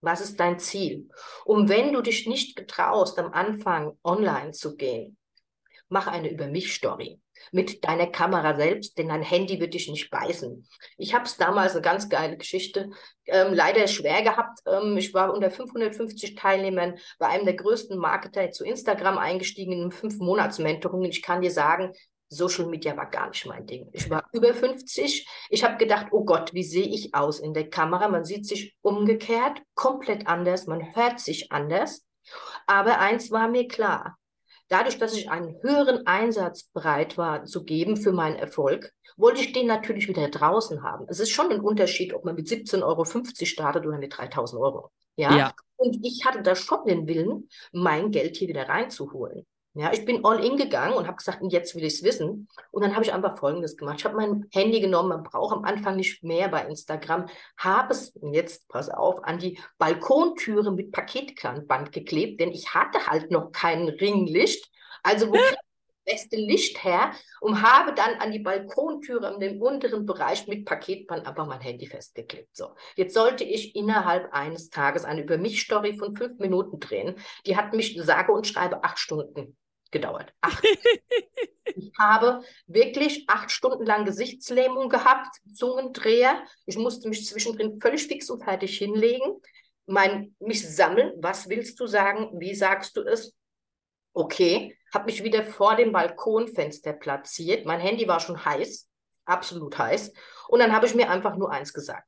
Was 0.00 0.20
ist 0.20 0.38
dein 0.38 0.58
Ziel? 0.58 1.08
Und 1.44 1.68
wenn 1.68 1.92
du 1.92 2.02
dich 2.02 2.26
nicht 2.26 2.56
getraust, 2.56 3.18
am 3.18 3.32
Anfang 3.32 3.98
online 4.04 4.52
zu 4.52 4.76
gehen, 4.76 5.16
mach 5.88 6.06
eine 6.06 6.30
Über 6.30 6.46
mich-Story 6.46 7.20
mit 7.52 7.84
deiner 7.84 8.06
Kamera 8.06 8.54
selbst, 8.56 8.98
denn 8.98 9.08
dein 9.08 9.22
Handy 9.22 9.60
wird 9.60 9.74
dich 9.74 9.88
nicht 9.88 10.10
beißen. 10.10 10.66
Ich 10.96 11.14
habe 11.14 11.24
es 11.24 11.36
damals 11.36 11.72
eine 11.72 11.82
ganz 11.82 12.08
geile 12.08 12.36
Geschichte, 12.36 12.90
ähm, 13.26 13.54
leider 13.54 13.86
schwer 13.86 14.22
gehabt. 14.22 14.60
Ähm, 14.66 14.96
ich 14.96 15.14
war 15.14 15.32
unter 15.32 15.50
550 15.50 16.34
Teilnehmern 16.34 16.98
bei 17.18 17.28
einem 17.28 17.44
der 17.44 17.54
größten 17.54 17.98
Marketer 17.98 18.50
zu 18.50 18.64
Instagram 18.64 19.18
eingestiegen 19.18 19.72
in 19.72 19.80
einem 19.82 19.90
Fünf-Monats-Mentoring. 19.90 21.04
Ich 21.04 21.22
kann 21.22 21.40
dir 21.40 21.50
sagen, 21.50 21.92
Social 22.28 22.66
Media 22.66 22.96
war 22.96 23.10
gar 23.10 23.28
nicht 23.28 23.46
mein 23.46 23.66
Ding. 23.66 23.88
Ich 23.92 24.10
war 24.10 24.28
über 24.32 24.52
50. 24.52 25.26
Ich 25.48 25.64
habe 25.64 25.76
gedacht, 25.76 26.08
oh 26.10 26.24
Gott, 26.24 26.52
wie 26.54 26.62
sehe 26.62 26.86
ich 26.86 27.14
aus 27.14 27.40
in 27.40 27.54
der 27.54 27.70
Kamera? 27.70 28.08
Man 28.08 28.24
sieht 28.24 28.46
sich 28.46 28.76
umgekehrt, 28.82 29.62
komplett 29.74 30.26
anders, 30.26 30.66
man 30.66 30.94
hört 30.94 31.20
sich 31.20 31.50
anders. 31.52 32.06
Aber 32.66 32.98
eins 32.98 33.30
war 33.30 33.48
mir 33.48 33.66
klar, 33.66 34.18
dadurch, 34.68 34.98
dass 34.98 35.14
ich 35.14 35.30
einen 35.30 35.56
höheren 35.62 36.06
Einsatz 36.06 36.64
bereit 36.64 37.16
war 37.16 37.44
zu 37.44 37.64
geben 37.64 37.96
für 37.96 38.12
meinen 38.12 38.36
Erfolg, 38.36 38.92
wollte 39.16 39.40
ich 39.40 39.52
den 39.52 39.66
natürlich 39.66 40.08
wieder 40.08 40.28
draußen 40.28 40.82
haben. 40.82 41.06
Es 41.08 41.20
ist 41.20 41.30
schon 41.30 41.50
ein 41.50 41.60
Unterschied, 41.60 42.14
ob 42.14 42.24
man 42.24 42.34
mit 42.34 42.46
17,50 42.46 42.82
Euro 42.84 43.04
startet 43.04 43.86
oder 43.86 43.98
mit 43.98 44.16
3000 44.16 44.60
Euro. 44.60 44.90
Ja? 45.16 45.36
ja. 45.36 45.52
Und 45.76 46.04
ich 46.04 46.24
hatte 46.24 46.42
da 46.42 46.54
schon 46.54 46.84
den 46.86 47.06
Willen, 47.08 47.48
mein 47.72 48.10
Geld 48.10 48.36
hier 48.36 48.48
wieder 48.48 48.68
reinzuholen. 48.68 49.46
Ja, 49.78 49.92
ich 49.92 50.04
bin 50.04 50.24
all 50.24 50.44
in 50.44 50.56
gegangen 50.56 50.94
und 50.94 51.06
habe 51.06 51.18
gesagt, 51.18 51.38
jetzt 51.50 51.76
will 51.76 51.84
ich 51.84 51.94
es 51.94 52.02
wissen. 52.02 52.48
Und 52.72 52.82
dann 52.82 52.96
habe 52.96 53.04
ich 53.04 53.12
einfach 53.12 53.38
Folgendes 53.38 53.76
gemacht. 53.76 54.00
Ich 54.00 54.04
habe 54.04 54.16
mein 54.16 54.46
Handy 54.52 54.80
genommen, 54.80 55.10
man 55.10 55.22
braucht 55.22 55.56
am 55.56 55.64
Anfang 55.64 55.94
nicht 55.94 56.24
mehr 56.24 56.48
bei 56.48 56.66
Instagram, 56.66 57.26
habe 57.56 57.92
es, 57.92 58.12
jetzt 58.32 58.66
pass 58.66 58.90
auf, 58.90 59.22
an 59.22 59.38
die 59.38 59.60
Balkontüre 59.78 60.72
mit 60.72 60.90
Paketkranband 60.90 61.92
geklebt, 61.92 62.40
denn 62.40 62.50
ich 62.50 62.74
hatte 62.74 63.06
halt 63.06 63.30
noch 63.30 63.52
kein 63.52 63.88
Ringlicht. 63.88 64.68
Also 65.04 65.28
wo 65.28 65.34
das 65.34 65.54
beste 66.04 66.36
Licht 66.36 66.82
her 66.82 67.12
und 67.40 67.62
habe 67.62 67.94
dann 67.94 68.14
an 68.16 68.32
die 68.32 68.40
Balkontüre 68.40 69.32
in 69.32 69.38
dem 69.38 69.62
unteren 69.62 70.06
Bereich 70.06 70.48
mit 70.48 70.64
Paketband 70.64 71.24
einfach 71.24 71.46
mein 71.46 71.60
Handy 71.60 71.86
festgeklebt. 71.86 72.56
So, 72.56 72.74
jetzt 72.96 73.14
sollte 73.14 73.44
ich 73.44 73.76
innerhalb 73.76 74.32
eines 74.32 74.70
Tages 74.70 75.04
eine 75.04 75.22
Über 75.22 75.38
mich 75.38 75.62
Story 75.62 75.96
von 75.96 76.16
fünf 76.16 76.40
Minuten 76.40 76.80
drehen. 76.80 77.14
Die 77.46 77.56
hat 77.56 77.74
mich 77.74 77.96
sage 78.02 78.32
und 78.32 78.44
schreibe 78.44 78.82
acht 78.82 78.98
Stunden 78.98 79.56
gedauert. 79.90 80.32
Acht. 80.40 80.64
ich 81.64 81.92
habe 81.98 82.42
wirklich 82.66 83.24
acht 83.28 83.50
Stunden 83.50 83.84
lang 83.84 84.04
Gesichtslähmung 84.04 84.88
gehabt, 84.88 85.36
Zungendreher. 85.52 86.42
Ich 86.66 86.76
musste 86.76 87.08
mich 87.08 87.26
zwischendrin 87.26 87.80
völlig 87.80 88.06
fix 88.06 88.30
und 88.30 88.42
fertig 88.42 88.78
hinlegen, 88.78 89.40
mein, 89.86 90.34
mich 90.38 90.68
sammeln. 90.68 91.12
Was 91.18 91.48
willst 91.48 91.78
du 91.80 91.86
sagen? 91.86 92.30
Wie 92.38 92.54
sagst 92.54 92.96
du 92.96 93.02
es? 93.02 93.34
Okay, 94.12 94.76
habe 94.92 95.06
mich 95.06 95.22
wieder 95.22 95.44
vor 95.44 95.76
dem 95.76 95.92
Balkonfenster 95.92 96.92
platziert. 96.92 97.66
Mein 97.66 97.80
Handy 97.80 98.08
war 98.08 98.20
schon 98.20 98.44
heiß, 98.44 98.88
absolut 99.24 99.78
heiß. 99.78 100.12
Und 100.48 100.60
dann 100.60 100.72
habe 100.72 100.86
ich 100.86 100.94
mir 100.94 101.10
einfach 101.10 101.36
nur 101.36 101.50
eins 101.50 101.72
gesagt. 101.72 102.04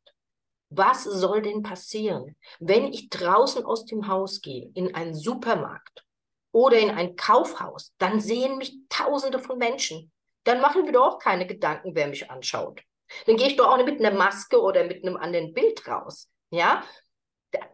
Was 0.70 1.04
soll 1.04 1.42
denn 1.42 1.62
passieren, 1.62 2.36
wenn 2.60 2.92
ich 2.92 3.10
draußen 3.10 3.64
aus 3.64 3.84
dem 3.84 4.06
Haus 4.06 4.40
gehe, 4.40 4.70
in 4.74 4.94
einen 4.94 5.14
Supermarkt 5.14 6.04
oder 6.52 6.78
in 6.78 6.90
ein 6.90 7.16
Kaufhaus, 7.16 7.92
dann 7.98 8.20
sehen 8.20 8.58
mich 8.58 8.76
Tausende 8.88 9.38
von 9.38 9.58
Menschen. 9.58 10.10
Dann 10.44 10.60
machen 10.60 10.84
wir 10.84 10.92
doch 10.92 11.14
auch 11.14 11.18
keine 11.18 11.46
Gedanken, 11.46 11.94
wer 11.94 12.08
mich 12.08 12.30
anschaut. 12.30 12.82
Dann 13.26 13.36
gehe 13.36 13.48
ich 13.48 13.56
doch 13.56 13.68
auch 13.68 13.76
nicht 13.76 13.86
mit 13.86 14.00
einer 14.00 14.16
Maske 14.16 14.60
oder 14.60 14.84
mit 14.84 15.04
einem 15.04 15.16
anderen 15.16 15.52
Bild 15.52 15.86
raus. 15.86 16.28
Ja, 16.50 16.82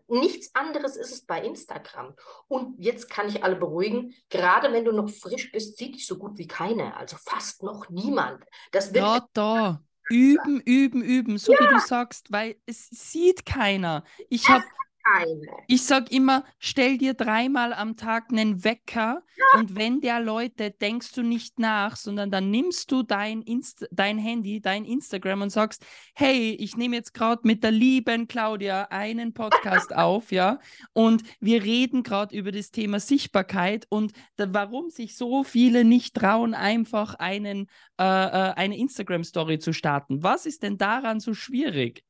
nichts 0.09 0.55
anderes 0.55 0.97
ist 0.97 1.13
es 1.13 1.25
bei 1.25 1.43
Instagram. 1.43 2.15
Und 2.49 2.77
jetzt 2.79 3.11
kann 3.11 3.29
ich 3.29 3.43
alle 3.45 3.57
beruhigen, 3.57 4.15
gerade 4.31 4.73
wenn 4.73 4.85
du 4.85 4.93
noch 4.93 5.11
frisch 5.11 5.53
bist, 5.53 5.77
sieht 5.77 5.95
dich 5.95 6.07
so 6.07 6.19
gut 6.19 6.39
wie 6.39 6.47
keiner, 6.47 6.97
also 6.97 7.17
fast 7.23 7.63
noch 7.63 7.89
niemand. 7.89 8.45
Das 8.73 8.93
wird 8.93 9.05
ja, 9.05 9.27
da. 9.33 9.83
Üben, 10.09 10.61
üben, 10.61 11.03
üben, 11.03 11.37
so 11.37 11.53
ja. 11.53 11.59
wie 11.59 11.75
du 11.75 11.81
sagst, 11.81 12.31
weil 12.31 12.57
es 12.65 12.87
sieht 12.91 13.45
keiner. 13.45 14.05
Ich 14.29 14.49
habe 14.49 14.65
keine. 15.07 15.41
Ich 15.67 15.85
sage 15.85 16.07
immer, 16.11 16.45
stell 16.59 16.99
dir 16.99 17.15
dreimal 17.15 17.73
am 17.73 17.97
Tag 17.97 18.27
einen 18.31 18.65
Wecker 18.65 19.23
ja. 19.37 19.59
und 19.59 19.77
wenn 19.77 20.01
der 20.01 20.21
Leute, 20.21 20.71
denkst 20.71 21.13
du 21.13 21.23
nicht 21.23 21.59
nach, 21.59 21.97
sondern 21.97 22.31
dann 22.31 22.51
nimmst 22.51 22.91
du 22.93 23.03
dein, 23.03 23.43
Inst 23.43 23.87
dein 23.91 24.19
Handy, 24.19 24.61
dein 24.61 24.85
Instagram 24.85 25.43
und 25.43 25.51
sagst, 25.51 25.85
hey, 26.15 26.57
ich 26.59 26.77
nehme 26.77 26.97
jetzt 26.97 27.15
gerade 27.15 27.43
mit 27.45 27.63
der 27.63 27.71
lieben 27.71 28.29
Claudia 28.29 28.89
einen 28.91 29.33
Podcast 29.33 29.95
auf, 29.97 30.33
ja, 30.33 30.59
und 30.93 31.23
wir 31.41 31.63
reden 31.63 32.03
gerade 32.03 32.37
über 32.37 32.53
das 32.53 32.71
Thema 32.71 33.01
Sichtbarkeit 33.01 33.87
und 33.89 34.13
da, 34.37 34.53
warum 34.53 34.91
sich 34.91 35.17
so 35.17 35.45
viele 35.45 35.85
nicht 35.85 36.15
trauen, 36.15 36.55
einfach 36.55 37.15
einen, 37.15 37.69
äh, 37.99 38.05
äh, 38.05 38.53
eine 38.55 38.77
Instagram-Story 38.77 39.59
zu 39.59 39.73
starten. 39.73 40.23
Was 40.23 40.47
ist 40.47 40.63
denn 40.63 40.79
daran 40.79 41.21
so 41.21 41.35
schwierig? 41.35 42.03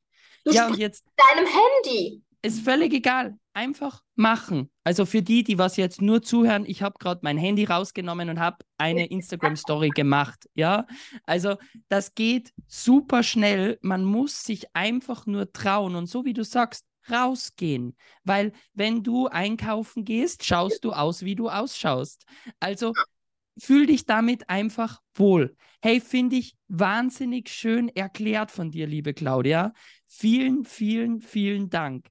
Du 0.44 0.52
ja, 0.52 0.68
und 0.68 0.78
jetzt 0.78 1.04
deinem 1.16 1.46
Handy. 1.46 2.22
Ist 2.42 2.64
völlig 2.64 2.92
egal. 2.92 3.38
Einfach 3.54 4.02
machen. 4.14 4.70
Also 4.84 5.06
für 5.06 5.22
die, 5.22 5.42
die 5.42 5.58
was 5.58 5.76
jetzt 5.76 6.02
nur 6.02 6.22
zuhören, 6.22 6.64
ich 6.66 6.82
habe 6.82 6.98
gerade 6.98 7.20
mein 7.22 7.38
Handy 7.38 7.64
rausgenommen 7.64 8.28
und 8.28 8.38
habe 8.38 8.58
eine 8.78 9.06
Instagram-Story 9.10 9.90
gemacht. 9.90 10.48
Ja, 10.54 10.86
also 11.24 11.56
das 11.88 12.14
geht 12.14 12.52
super 12.66 13.22
schnell. 13.22 13.78
Man 13.82 14.04
muss 14.04 14.42
sich 14.42 14.66
einfach 14.74 15.26
nur 15.26 15.52
trauen 15.52 15.96
und 15.96 16.06
so 16.06 16.24
wie 16.24 16.34
du 16.34 16.44
sagst, 16.44 16.84
rausgehen. 17.10 17.96
Weil 18.24 18.52
wenn 18.74 19.02
du 19.02 19.28
einkaufen 19.28 20.04
gehst, 20.04 20.44
schaust 20.44 20.84
du 20.84 20.92
aus, 20.92 21.24
wie 21.24 21.34
du 21.34 21.48
ausschaust. 21.48 22.24
Also 22.60 22.92
fühl 23.58 23.86
dich 23.86 24.06
damit 24.06 24.48
einfach 24.50 25.00
wohl. 25.14 25.56
Hey, 25.82 26.00
finde 26.00 26.36
ich 26.36 26.56
wahnsinnig 26.68 27.48
schön 27.48 27.88
erklärt 27.88 28.50
von 28.50 28.70
dir, 28.70 28.86
liebe 28.86 29.14
Claudia. 29.14 29.72
Vielen, 30.06 30.64
vielen, 30.64 31.20
vielen 31.20 31.70
Dank. 31.70 32.06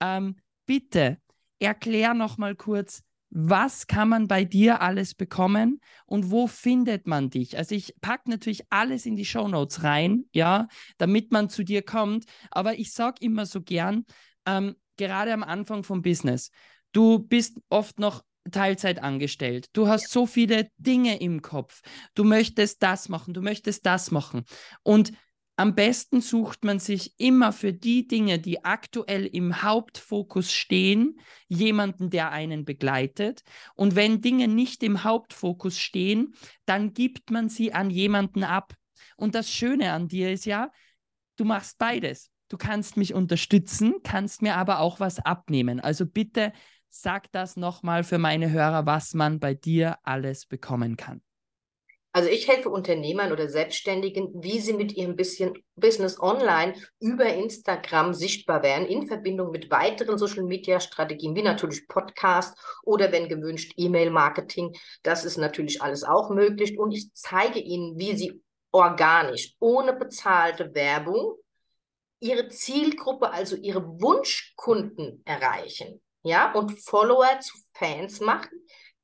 Ähm, 0.00 0.36
bitte 0.66 1.18
erklär 1.58 2.14
noch 2.14 2.38
mal 2.38 2.54
kurz, 2.54 3.02
was 3.30 3.86
kann 3.86 4.08
man 4.08 4.28
bei 4.28 4.44
dir 4.44 4.80
alles 4.80 5.14
bekommen 5.14 5.80
und 6.06 6.30
wo 6.30 6.46
findet 6.46 7.06
man 7.06 7.28
dich? 7.28 7.58
Also 7.58 7.74
ich 7.74 7.94
packe 8.00 8.30
natürlich 8.30 8.62
alles 8.70 9.04
in 9.04 9.16
die 9.16 9.24
Show 9.24 9.48
Notes 9.48 9.82
rein, 9.82 10.24
ja, 10.32 10.68
damit 10.98 11.32
man 11.32 11.50
zu 11.50 11.64
dir 11.64 11.82
kommt. 11.82 12.24
Aber 12.50 12.78
ich 12.78 12.92
sage 12.92 13.16
immer 13.20 13.44
so 13.44 13.60
gern, 13.60 14.06
ähm, 14.46 14.76
gerade 14.96 15.32
am 15.32 15.42
Anfang 15.42 15.82
vom 15.82 16.02
Business, 16.02 16.50
du 16.92 17.18
bist 17.18 17.58
oft 17.68 17.98
noch 17.98 18.22
Teilzeit 18.50 19.02
angestellt. 19.02 19.66
Du 19.72 19.88
hast 19.88 20.10
so 20.10 20.24
viele 20.24 20.68
Dinge 20.78 21.20
im 21.20 21.42
Kopf. 21.42 21.80
Du 22.14 22.24
möchtest 22.24 22.82
das 22.82 23.08
machen, 23.08 23.34
du 23.34 23.42
möchtest 23.42 23.86
das 23.86 24.10
machen. 24.10 24.44
Und 24.82 25.12
am 25.56 25.74
besten 25.74 26.20
sucht 26.20 26.64
man 26.64 26.78
sich 26.78 27.18
immer 27.18 27.50
für 27.50 27.72
die 27.72 28.06
Dinge, 28.06 28.38
die 28.38 28.64
aktuell 28.64 29.24
im 29.24 29.62
Hauptfokus 29.62 30.52
stehen, 30.52 31.18
jemanden, 31.48 32.10
der 32.10 32.30
einen 32.30 32.66
begleitet. 32.66 33.42
Und 33.74 33.96
wenn 33.96 34.20
Dinge 34.20 34.48
nicht 34.48 34.82
im 34.82 35.02
Hauptfokus 35.02 35.78
stehen, 35.78 36.34
dann 36.66 36.92
gibt 36.92 37.30
man 37.30 37.48
sie 37.48 37.72
an 37.72 37.88
jemanden 37.88 38.44
ab. 38.44 38.74
Und 39.16 39.34
das 39.34 39.50
Schöne 39.50 39.92
an 39.92 40.08
dir 40.08 40.30
ist 40.30 40.44
ja, 40.44 40.70
du 41.36 41.44
machst 41.44 41.78
beides. 41.78 42.30
Du 42.48 42.58
kannst 42.58 42.96
mich 42.96 43.14
unterstützen, 43.14 43.94
kannst 44.04 44.42
mir 44.42 44.56
aber 44.56 44.80
auch 44.80 45.00
was 45.00 45.18
abnehmen. 45.18 45.80
Also 45.80 46.06
bitte 46.06 46.52
sag 46.90 47.32
das 47.32 47.56
nochmal 47.56 48.04
für 48.04 48.18
meine 48.18 48.50
Hörer, 48.50 48.86
was 48.86 49.14
man 49.14 49.40
bei 49.40 49.54
dir 49.54 49.98
alles 50.02 50.46
bekommen 50.46 50.96
kann. 50.96 51.22
Also 52.16 52.30
ich 52.30 52.48
helfe 52.48 52.70
Unternehmern 52.70 53.30
oder 53.30 53.46
Selbstständigen, 53.46 54.30
wie 54.42 54.58
sie 54.58 54.72
mit 54.72 54.96
ihrem 54.96 55.16
bisschen 55.16 55.52
Business 55.74 56.18
online 56.18 56.72
über 56.98 57.26
Instagram 57.26 58.14
sichtbar 58.14 58.62
werden, 58.62 58.86
in 58.86 59.06
Verbindung 59.06 59.50
mit 59.50 59.70
weiteren 59.70 60.16
Social-Media-Strategien, 60.16 61.36
wie 61.36 61.42
natürlich 61.42 61.86
Podcast 61.88 62.56
oder 62.84 63.12
wenn 63.12 63.28
gewünscht 63.28 63.74
E-Mail-Marketing. 63.76 64.74
Das 65.02 65.26
ist 65.26 65.36
natürlich 65.36 65.82
alles 65.82 66.04
auch 66.04 66.30
möglich. 66.30 66.78
Und 66.78 66.92
ich 66.92 67.12
zeige 67.12 67.58
ihnen, 67.58 67.98
wie 67.98 68.16
sie 68.16 68.42
organisch, 68.72 69.54
ohne 69.58 69.92
bezahlte 69.92 70.74
Werbung, 70.74 71.34
ihre 72.20 72.48
Zielgruppe, 72.48 73.30
also 73.30 73.56
ihre 73.56 73.86
Wunschkunden 74.00 75.20
erreichen. 75.26 76.00
Ja, 76.22 76.54
und 76.54 76.80
Follower 76.80 77.40
zu 77.40 77.58
Fans 77.74 78.20
machen, 78.20 78.58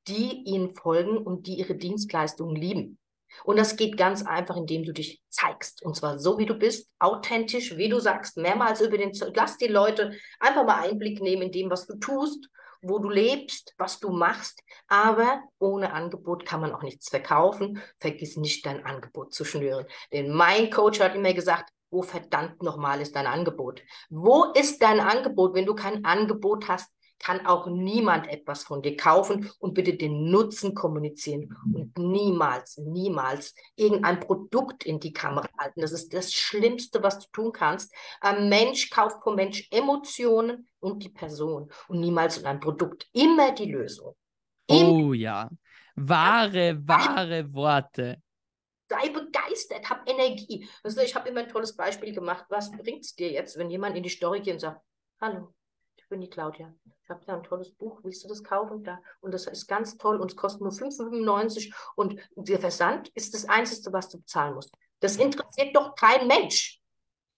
die 0.08 0.44
ihnen 0.46 0.74
folgen 0.74 1.18
und 1.18 1.46
die 1.46 1.58
ihre 1.58 1.74
Dienstleistungen 1.74 2.56
lieben. 2.56 2.98
Und 3.44 3.58
das 3.58 3.76
geht 3.76 3.96
ganz 3.96 4.24
einfach, 4.24 4.56
indem 4.56 4.84
du 4.84 4.92
dich 4.92 5.22
zeigst. 5.28 5.82
Und 5.82 5.96
zwar 5.96 6.18
so, 6.18 6.38
wie 6.38 6.46
du 6.46 6.54
bist, 6.54 6.88
authentisch, 6.98 7.76
wie 7.76 7.88
du 7.88 8.00
sagst, 8.00 8.36
mehrmals 8.36 8.80
über 8.80 8.98
den, 8.98 9.12
lass 9.34 9.56
die 9.56 9.66
Leute 9.66 10.12
einfach 10.40 10.64
mal 10.64 10.82
Einblick 10.82 11.20
nehmen 11.20 11.42
in 11.42 11.52
dem, 11.52 11.70
was 11.70 11.86
du 11.86 11.96
tust, 11.96 12.48
wo 12.82 12.98
du 12.98 13.08
lebst, 13.08 13.74
was 13.78 14.00
du 14.00 14.10
machst. 14.10 14.60
Aber 14.88 15.42
ohne 15.58 15.92
Angebot 15.92 16.44
kann 16.44 16.60
man 16.60 16.72
auch 16.72 16.82
nichts 16.82 17.08
verkaufen. 17.08 17.80
Vergiss 17.98 18.36
nicht, 18.36 18.66
dein 18.66 18.84
Angebot 18.84 19.32
zu 19.32 19.44
schnüren. 19.44 19.86
Denn 20.12 20.32
mein 20.32 20.70
Coach 20.70 21.00
hat 21.00 21.14
immer 21.14 21.32
gesagt, 21.32 21.70
wo 21.90 22.02
verdammt 22.02 22.62
nochmal 22.62 23.00
ist 23.00 23.14
dein 23.14 23.26
Angebot? 23.26 23.82
Wo 24.08 24.46
ist 24.54 24.82
dein 24.82 24.98
Angebot? 24.98 25.54
Wenn 25.54 25.66
du 25.66 25.74
kein 25.74 26.04
Angebot 26.04 26.68
hast, 26.68 26.90
kann 27.22 27.46
auch 27.46 27.66
niemand 27.66 28.28
etwas 28.28 28.64
von 28.64 28.82
dir 28.82 28.96
kaufen 28.96 29.50
und 29.58 29.74
bitte 29.74 29.94
den 29.94 30.30
Nutzen 30.30 30.74
kommunizieren 30.74 31.56
und 31.72 31.96
niemals, 31.96 32.76
niemals 32.78 33.54
irgendein 33.76 34.20
Produkt 34.20 34.84
in 34.84 35.00
die 35.00 35.12
Kamera 35.12 35.48
halten. 35.58 35.80
Das 35.80 35.92
ist 35.92 36.12
das 36.12 36.32
Schlimmste, 36.32 37.02
was 37.02 37.18
du 37.20 37.26
tun 37.32 37.52
kannst. 37.52 37.94
Ein 38.20 38.48
Mensch 38.48 38.90
kauft 38.90 39.22
vom 39.22 39.36
Mensch 39.36 39.68
Emotionen 39.70 40.68
und 40.80 41.02
die 41.02 41.08
Person 41.08 41.70
und 41.88 42.00
niemals 42.00 42.44
ein 42.44 42.60
Produkt. 42.60 43.08
Immer 43.12 43.52
die 43.52 43.70
Lösung. 43.70 44.14
Immer. 44.66 44.90
Oh 44.90 45.12
ja, 45.12 45.48
wahre, 45.94 46.76
wahre 46.86 47.52
Worte 47.54 48.20
sei 48.88 49.08
begeistert, 49.08 49.88
hab 49.88 50.08
Energie. 50.08 50.68
Also 50.82 51.00
ich 51.00 51.14
habe 51.14 51.28
immer 51.28 51.40
ein 51.40 51.48
tolles 51.48 51.74
Beispiel 51.74 52.12
gemacht. 52.12 52.44
Was 52.50 52.70
bringt 52.70 53.04
es 53.04 53.14
dir 53.14 53.30
jetzt, 53.30 53.56
wenn 53.56 53.70
jemand 53.70 53.96
in 53.96 54.02
die 54.02 54.10
Story 54.10 54.40
geht 54.40 54.54
und 54.54 54.60
sagt, 54.60 54.82
hallo, 55.20 55.54
bin 56.12 56.20
die 56.20 56.30
Claudia 56.30 56.72
habe 57.12 57.24
da 57.26 57.34
ein 57.34 57.42
tolles 57.42 57.72
Buch, 57.72 58.00
willst 58.02 58.24
du 58.24 58.28
das 58.28 58.42
kaufen? 58.42 58.82
Da. 58.82 58.98
Und 59.20 59.32
das 59.32 59.46
ist 59.46 59.68
ganz 59.68 59.96
toll 59.96 60.20
und 60.20 60.32
es 60.32 60.36
kostet 60.36 60.62
nur 60.62 60.72
5,95 60.72 61.72
und 61.94 62.20
der 62.34 62.58
Versand 62.58 63.08
ist 63.14 63.34
das 63.34 63.48
Einzige, 63.48 63.92
was 63.92 64.08
du 64.08 64.18
bezahlen 64.18 64.54
musst. 64.54 64.72
Das 65.00 65.16
interessiert 65.16 65.76
doch 65.76 65.94
kein 65.94 66.26
Mensch. 66.26 66.80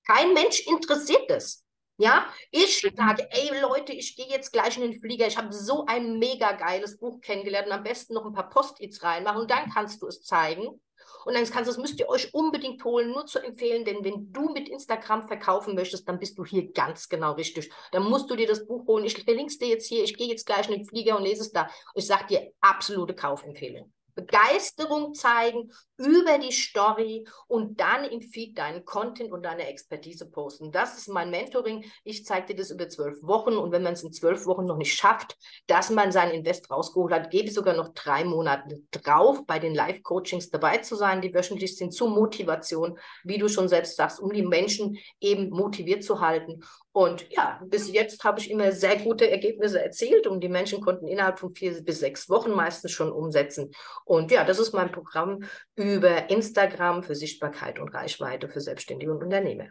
Kein 0.06 0.32
Mensch 0.32 0.66
interessiert 0.66 1.28
das. 1.28 1.62
Ja, 1.96 2.26
ich 2.50 2.80
sage, 2.96 3.28
ey 3.30 3.60
Leute, 3.60 3.92
ich 3.92 4.16
gehe 4.16 4.26
jetzt 4.26 4.52
gleich 4.52 4.76
in 4.76 4.82
den 4.82 5.00
Flieger. 5.00 5.28
Ich 5.28 5.38
habe 5.38 5.52
so 5.52 5.86
ein 5.86 6.18
mega 6.18 6.52
geiles 6.52 6.98
Buch 6.98 7.20
kennengelernt 7.20 7.68
und 7.68 7.72
am 7.72 7.84
besten 7.84 8.14
noch 8.14 8.26
ein 8.26 8.32
paar 8.32 8.48
Post-its 8.48 9.02
reinmachen 9.04 9.42
und 9.42 9.50
dann 9.50 9.70
kannst 9.70 10.02
du 10.02 10.08
es 10.08 10.20
zeigen. 10.20 10.80
Und 11.24 11.34
dann 11.34 11.44
kannst 11.50 11.68
das 11.68 11.78
müsst 11.78 11.98
ihr 12.00 12.08
euch 12.08 12.32
unbedingt 12.34 12.84
holen, 12.84 13.10
nur 13.10 13.26
zu 13.26 13.38
empfehlen, 13.38 13.84
denn 13.84 14.04
wenn 14.04 14.32
du 14.32 14.50
mit 14.50 14.68
Instagram 14.68 15.26
verkaufen 15.26 15.74
möchtest, 15.74 16.08
dann 16.08 16.18
bist 16.18 16.38
du 16.38 16.44
hier 16.44 16.72
ganz 16.72 17.08
genau 17.08 17.32
richtig. 17.32 17.70
Dann 17.92 18.04
musst 18.04 18.30
du 18.30 18.36
dir 18.36 18.46
das 18.46 18.66
Buch 18.66 18.86
holen. 18.86 19.04
Ich 19.04 19.22
verlinke 19.22 19.50
es 19.50 19.58
dir 19.58 19.68
jetzt 19.68 19.86
hier. 19.86 20.04
Ich 20.04 20.16
gehe 20.16 20.28
jetzt 20.28 20.46
gleich 20.46 20.68
in 20.68 20.74
den 20.74 20.86
Flieger 20.86 21.16
und 21.16 21.24
lese 21.24 21.42
es 21.42 21.52
da. 21.52 21.68
Ich 21.94 22.06
sage 22.06 22.26
dir 22.28 22.52
absolute 22.60 23.14
Kaufempfehlung. 23.14 23.92
Begeisterung 24.14 25.14
zeigen 25.14 25.72
über 25.96 26.38
die 26.38 26.52
Story 26.52 27.26
und 27.46 27.80
dann 27.80 28.04
im 28.04 28.20
Feed 28.20 28.58
deinen 28.58 28.84
Content 28.84 29.32
und 29.32 29.44
deine 29.44 29.68
Expertise 29.68 30.30
posten. 30.30 30.72
Das 30.72 30.98
ist 30.98 31.08
mein 31.08 31.30
Mentoring. 31.30 31.84
Ich 32.02 32.24
zeige 32.24 32.48
dir 32.48 32.56
das 32.56 32.70
über 32.70 32.88
zwölf 32.88 33.22
Wochen 33.22 33.56
und 33.56 33.70
wenn 33.70 33.82
man 33.82 33.92
es 33.92 34.02
in 34.02 34.12
zwölf 34.12 34.46
Wochen 34.46 34.64
noch 34.64 34.76
nicht 34.76 34.94
schafft, 34.94 35.36
dass 35.66 35.90
man 35.90 36.10
sein 36.10 36.30
Invest 36.30 36.70
rausgeholt 36.70 37.12
hat, 37.12 37.30
gebe 37.30 37.48
ich 37.48 37.54
sogar 37.54 37.76
noch 37.76 37.94
drei 37.94 38.24
Monate 38.24 38.82
drauf, 38.90 39.46
bei 39.46 39.58
den 39.58 39.74
Live-Coachings 39.74 40.50
dabei 40.50 40.78
zu 40.78 40.96
sein, 40.96 41.20
die 41.20 41.32
wöchentlich 41.32 41.76
sind 41.76 41.92
zur 41.92 42.10
Motivation, 42.10 42.98
wie 43.22 43.38
du 43.38 43.48
schon 43.48 43.68
selbst 43.68 43.96
sagst, 43.96 44.20
um 44.20 44.32
die 44.32 44.42
Menschen 44.42 44.98
eben 45.20 45.50
motiviert 45.50 46.02
zu 46.02 46.20
halten. 46.20 46.62
Und 46.96 47.28
ja, 47.30 47.60
bis 47.66 47.92
jetzt 47.92 48.22
habe 48.22 48.38
ich 48.38 48.48
immer 48.48 48.70
sehr 48.70 48.96
gute 48.96 49.28
Ergebnisse 49.28 49.82
erzielt 49.82 50.28
und 50.28 50.40
die 50.40 50.48
Menschen 50.48 50.80
konnten 50.80 51.08
innerhalb 51.08 51.40
von 51.40 51.52
vier 51.52 51.82
bis 51.82 51.98
sechs 51.98 52.28
Wochen 52.28 52.52
meistens 52.52 52.92
schon 52.92 53.10
umsetzen. 53.10 53.72
Und 54.04 54.30
ja, 54.30 54.44
das 54.44 54.60
ist 54.60 54.72
mein 54.72 54.92
Programm 54.92 55.42
über 55.84 56.30
Instagram 56.30 57.02
für 57.02 57.14
Sichtbarkeit 57.14 57.78
und 57.78 57.90
Reichweite 57.90 58.48
für 58.48 58.60
Selbstständige 58.60 59.12
und 59.12 59.22
Unternehmer. 59.22 59.68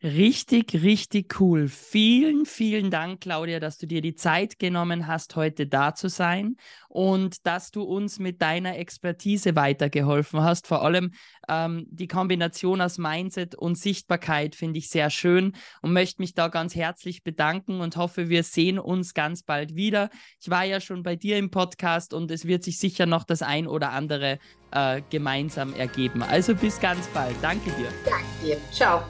Richtig, 0.00 0.74
richtig 0.74 1.40
cool. 1.40 1.66
Vielen, 1.66 2.46
vielen 2.46 2.88
Dank, 2.88 3.20
Claudia, 3.20 3.58
dass 3.58 3.78
du 3.78 3.86
dir 3.88 4.00
die 4.00 4.14
Zeit 4.14 4.60
genommen 4.60 5.08
hast, 5.08 5.34
heute 5.34 5.66
da 5.66 5.92
zu 5.92 6.08
sein 6.08 6.56
und 6.88 7.44
dass 7.48 7.72
du 7.72 7.82
uns 7.82 8.20
mit 8.20 8.40
deiner 8.40 8.78
Expertise 8.78 9.56
weitergeholfen 9.56 10.40
hast. 10.40 10.68
Vor 10.68 10.82
allem 10.82 11.10
ähm, 11.48 11.84
die 11.90 12.06
Kombination 12.06 12.80
aus 12.80 12.98
Mindset 12.98 13.56
und 13.56 13.76
Sichtbarkeit 13.76 14.54
finde 14.54 14.78
ich 14.78 14.88
sehr 14.88 15.10
schön 15.10 15.56
und 15.82 15.92
möchte 15.92 16.22
mich 16.22 16.32
da 16.32 16.46
ganz 16.46 16.76
herzlich 16.76 17.24
bedanken 17.24 17.80
und 17.80 17.96
hoffe, 17.96 18.28
wir 18.28 18.44
sehen 18.44 18.78
uns 18.78 19.14
ganz 19.14 19.42
bald 19.42 19.74
wieder. 19.74 20.10
Ich 20.40 20.48
war 20.48 20.62
ja 20.62 20.80
schon 20.80 21.02
bei 21.02 21.16
dir 21.16 21.38
im 21.38 21.50
Podcast 21.50 22.14
und 22.14 22.30
es 22.30 22.44
wird 22.44 22.62
sich 22.62 22.78
sicher 22.78 23.06
noch 23.06 23.24
das 23.24 23.42
ein 23.42 23.66
oder 23.66 23.90
andere 23.90 24.38
äh, 24.70 25.02
gemeinsam 25.10 25.74
ergeben. 25.74 26.22
Also 26.22 26.54
bis 26.54 26.78
ganz 26.78 27.08
bald. 27.08 27.34
Danke 27.42 27.72
dir. 27.72 27.88
Danke 28.04 28.26
dir. 28.44 28.56
Ciao. 28.70 29.02